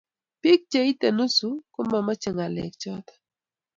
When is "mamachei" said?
1.91-2.33